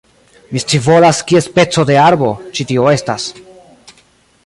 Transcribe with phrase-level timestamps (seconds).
[0.55, 3.29] Mi scivolas, kia speco de arbo, ĉi tio estas